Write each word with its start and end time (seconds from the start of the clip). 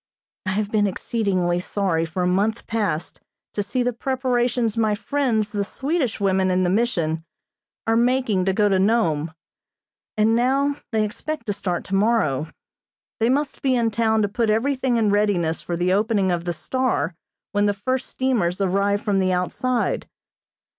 I 0.47 0.53
have 0.53 0.71
been 0.71 0.87
exceedingly 0.87 1.59
sorry 1.59 2.05
for 2.05 2.23
a 2.23 2.27
month 2.27 2.65
past 2.65 3.21
to 3.53 3.61
see 3.61 3.83
the 3.83 3.93
preparations 3.93 4.75
my 4.75 4.95
friends, 4.95 5.51
the 5.51 5.63
Swedish 5.63 6.19
women 6.19 6.49
in 6.49 6.63
the 6.63 6.71
Mission, 6.71 7.23
are 7.85 7.95
making 7.95 8.45
to 8.45 8.53
go 8.53 8.67
to 8.67 8.79
Nome, 8.79 9.31
and 10.17 10.35
now 10.35 10.77
they 10.91 11.05
expect 11.05 11.45
to 11.45 11.53
start 11.53 11.83
tomorrow. 11.83 12.47
They 13.19 13.29
must 13.29 13.61
be 13.61 13.75
in 13.75 13.91
town 13.91 14.23
to 14.23 14.27
put 14.27 14.49
everything 14.49 14.97
in 14.97 15.11
readiness 15.11 15.61
for 15.61 15.77
the 15.77 15.93
opening 15.93 16.31
of 16.31 16.45
the 16.45 16.53
"Star" 16.53 17.13
when 17.51 17.67
the 17.67 17.73
first 17.75 18.09
steamers 18.09 18.59
arrive 18.59 19.03
from 19.03 19.19
the 19.19 19.31
outside. 19.31 20.07